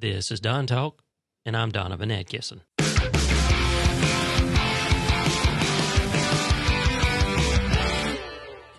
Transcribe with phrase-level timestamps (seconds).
[0.00, 1.02] This is Don Talk,
[1.44, 2.62] and I'm Donovan Atkinson.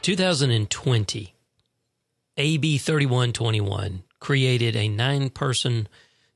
[0.01, 1.35] 2020,
[2.37, 5.87] AB 3121 created a nine person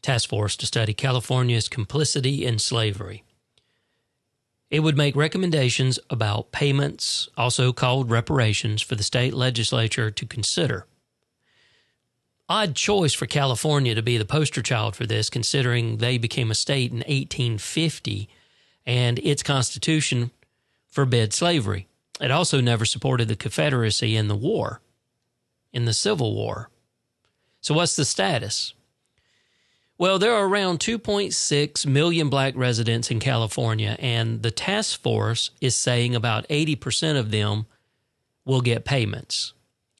[0.04, 3.24] task force to study California's complicity in slavery.
[4.70, 10.86] It would make recommendations about payments, also called reparations, for the state legislature to consider.
[12.48, 16.56] Odd choice for California to be the poster child for this, considering they became a
[16.56, 18.30] state in 1850
[18.86, 20.30] and its constitution
[20.88, 21.88] forbid slavery.
[22.22, 24.80] It also never supported the Confederacy in the war,
[25.74, 26.70] in the Civil War.
[27.62, 28.74] So, what's the status?
[29.98, 35.76] Well, there are around 2.6 million black residents in California, and the task force is
[35.76, 37.66] saying about 80% of them
[38.44, 39.54] will get payments.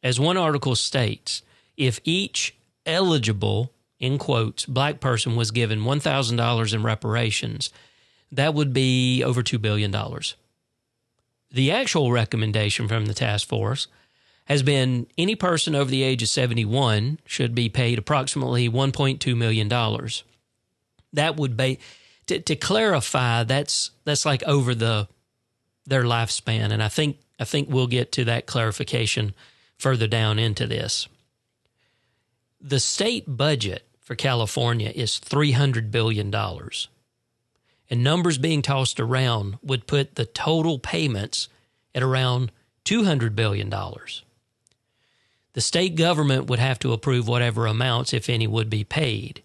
[0.04, 1.42] As one article states,
[1.78, 7.72] if each eligible, in quotes, black person was given $1,000 in reparations,
[8.32, 9.94] that would be over $2 billion.
[11.52, 13.88] The actual recommendation from the task force
[14.46, 19.68] has been any person over the age of 71 should be paid approximately $1.2 million.
[21.14, 21.80] That would be,
[22.28, 25.08] to, to clarify, that's, that's like over the,
[25.86, 26.72] their lifespan.
[26.72, 29.34] And I think, I think we'll get to that clarification
[29.78, 31.08] further down into this.
[32.68, 40.16] The state budget for California is $300 billion and numbers being tossed around would put
[40.16, 41.48] the total payments
[41.94, 42.52] at around
[42.86, 43.70] $200 billion.
[45.54, 49.44] The state government would have to approve whatever amounts, if any, would be paid.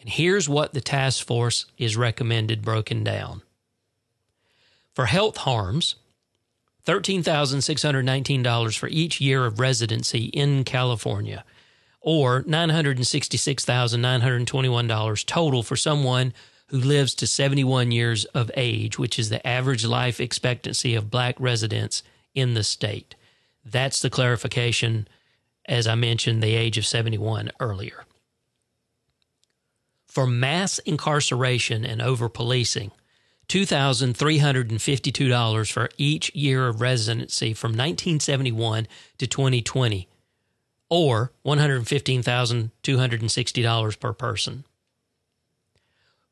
[0.00, 3.42] And here's what the task force is recommended broken down.
[4.94, 5.94] For health harms,
[6.86, 11.44] $13,619 for each year of residency in California,
[12.04, 16.34] or $966,921 total for someone
[16.66, 21.34] who lives to 71 years of age, which is the average life expectancy of black
[21.40, 22.02] residents
[22.34, 23.14] in the state.
[23.64, 25.08] That's the clarification,
[25.66, 28.04] as I mentioned, the age of 71 earlier.
[30.06, 32.90] For mass incarceration and over policing,
[33.48, 38.86] $2,352 for each year of residency from 1971
[39.18, 40.06] to 2020,
[40.88, 44.64] or $115,260 per person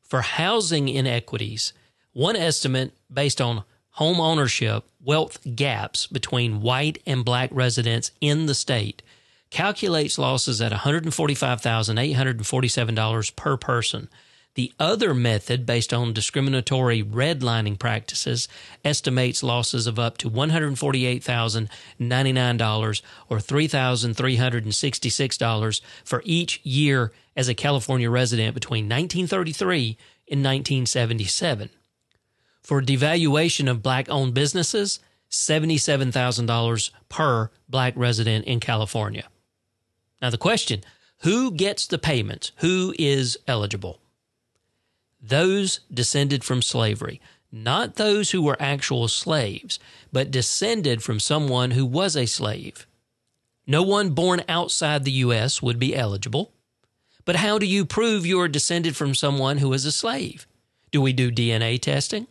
[0.01, 1.73] for housing inequities.
[2.11, 8.53] One estimate based on home ownership wealth gaps between white and black residents in the
[8.53, 9.01] state
[9.49, 14.07] calculates losses at $145,847 per person.
[14.55, 18.47] The other method, based on discriminatory redlining practices,
[18.85, 28.53] estimates losses of up to $148,099 or $3,366 for each year as a California resident
[28.53, 29.97] between 1933
[30.29, 31.71] and 1977.
[32.61, 34.99] For devaluation of black owned businesses,
[35.31, 39.27] $77,000 per black resident in California.
[40.21, 40.83] Now, the question
[41.21, 42.51] who gets the payments?
[42.57, 43.99] Who is eligible?
[45.25, 49.79] Those descended from slavery, not those who were actual slaves,
[50.11, 52.85] but descended from someone who was a slave.
[53.65, 55.61] No one born outside the U.S.
[55.61, 56.51] would be eligible.
[57.23, 60.45] But how do you prove you're descended from someone who is a slave?
[60.91, 62.27] Do we do DNA testing?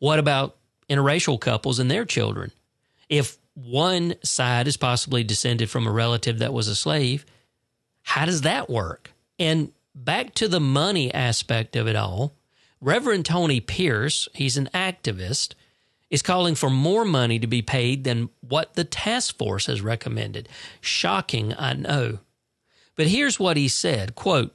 [0.00, 0.56] What about
[0.90, 2.50] interracial couples and their children?
[3.08, 7.24] If one side is possibly descended from a relative that was a slave,
[8.02, 9.12] how does that work?
[9.38, 12.34] And back to the money aspect of it all,
[12.80, 15.54] Reverend Tony Pierce, he's an activist,
[16.10, 20.48] is calling for more money to be paid than what the task force has recommended.
[20.80, 22.18] Shocking, I know.
[22.94, 24.54] But here's what he said, quote,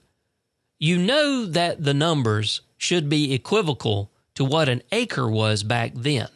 [0.77, 6.29] "You know that the numbers should be equivocal to what an acre was back then.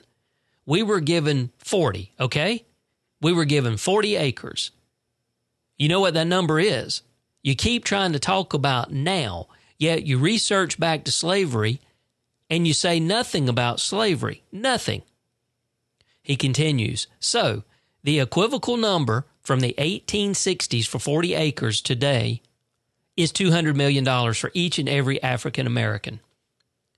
[0.66, 2.66] We were given 40, okay?
[3.22, 4.72] We were given 40 acres.
[5.78, 7.02] You know what that number is?
[7.44, 9.48] You keep trying to talk about now,
[9.78, 11.82] yet you research back to slavery
[12.50, 14.44] and you say nothing about slavery.
[14.52, 15.04] Nothing.
[16.22, 17.64] He continues, so
[18.04, 22.42] the equivocal number from the 1860s for 40 acres today
[23.18, 26.22] is $200 million for each and every African American.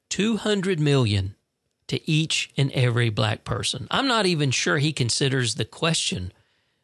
[0.10, 1.36] 200 million
[1.88, 3.88] to each and every black person.
[3.90, 6.32] I'm not even sure he considers the question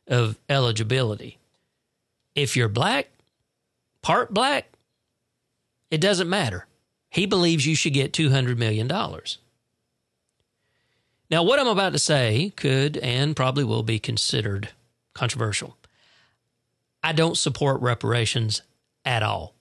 [0.07, 1.37] of eligibility.
[2.35, 3.09] If you're black,
[4.01, 4.71] part black,
[5.89, 6.67] it doesn't matter.
[7.09, 8.87] He believes you should get $200 million.
[11.29, 14.69] Now, what I'm about to say could and probably will be considered
[15.13, 15.77] controversial.
[17.03, 18.61] I don't support reparations
[19.05, 19.55] at all.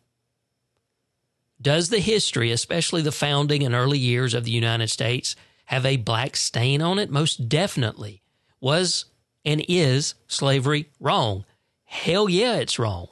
[1.61, 5.97] Does the history, especially the founding and early years of the United States, have a
[5.97, 7.11] black stain on it?
[7.11, 8.23] Most definitely.
[8.61, 9.07] Was
[9.45, 11.45] and is slavery wrong?
[11.85, 13.09] Hell yeah, it's wrong.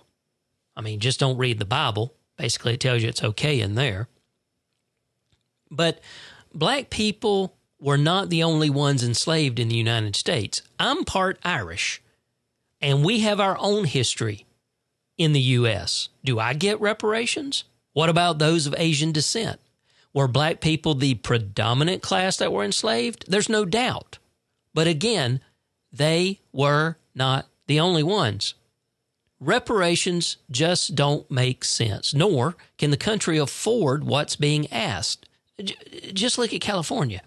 [0.79, 2.15] I mean, just don't read the Bible.
[2.37, 4.07] Basically, it tells you it's okay in there.
[5.73, 6.01] But
[6.55, 10.63] black people were not the only ones enslaved in the United States.
[10.79, 12.01] I'm part Irish,
[12.81, 14.47] and we have our own history
[15.17, 16.11] in the U.S.
[16.25, 17.65] Do I get reparations?
[17.93, 19.59] What about those of Asian descent?
[20.15, 23.25] Were black people the predominant class that were enslaved?
[23.29, 24.19] There's no doubt.
[24.75, 25.41] But again,
[25.93, 28.55] they were not the only ones.
[29.41, 35.29] Reparations just don't make sense, nor can the country afford what's being asked.
[36.13, 37.23] Just look at California.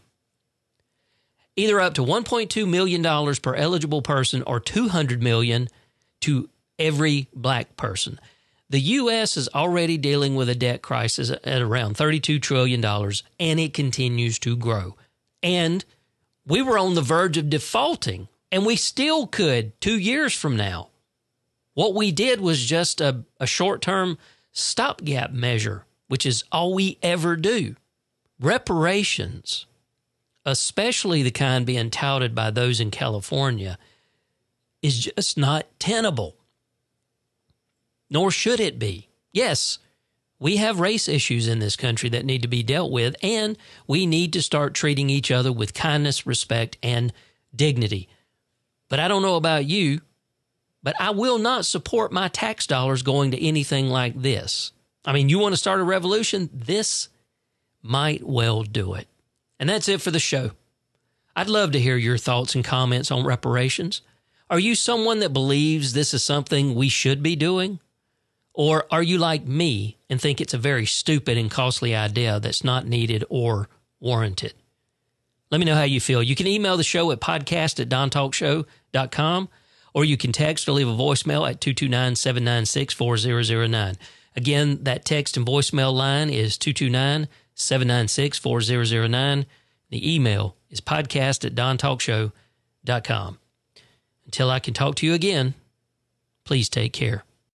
[1.55, 5.69] Either up to $1.2 million per eligible person or 200 million
[6.21, 6.49] to
[6.79, 8.19] every black person.
[8.69, 9.35] The U.S.
[9.35, 14.55] is already dealing with a debt crisis at around $32 trillion, and it continues to
[14.55, 14.95] grow.
[15.43, 15.83] And
[16.45, 20.90] we were on the verge of defaulting, and we still could two years from now.
[21.73, 24.18] What we did was just a, a short term
[24.51, 27.75] stopgap measure, which is all we ever do.
[28.39, 29.65] Reparations,
[30.45, 33.77] especially the kind being touted by those in California,
[34.81, 36.35] is just not tenable
[38.12, 39.07] nor should it be.
[39.31, 39.79] Yes,
[40.38, 43.57] we have race issues in this country that need to be dealt with, and
[43.88, 47.13] we need to start treating each other with kindness, respect, and
[47.56, 48.09] dignity.
[48.89, 50.01] But I don't know about you,
[50.83, 54.71] but I will not support my tax dollars going to anything like this.
[55.05, 56.49] I mean, you want to start a revolution?
[56.53, 57.09] This
[57.81, 59.07] might well do it.
[59.59, 60.51] And that's it for the show.
[61.35, 64.01] I'd love to hear your thoughts and comments on reparations.
[64.49, 67.79] Are you someone that believes this is something we should be doing?
[68.53, 72.63] Or are you like me and think it's a very stupid and costly idea that's
[72.63, 73.69] not needed or
[73.99, 74.53] warranted?
[75.49, 76.21] Let me know how you feel.
[76.21, 79.49] You can email the show at podcast at dontalkshow.com
[79.93, 83.95] or you can text or leave a voicemail at 229 796 4009.
[84.35, 89.45] Again, that text and voicemail line is 229 796 4009.
[89.89, 93.38] The email is podcast at dontalkshow.com.
[94.25, 95.53] Until I can talk to you again,
[96.45, 97.25] please take care.